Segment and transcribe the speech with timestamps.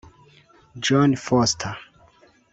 [0.81, 1.77] Jon Foster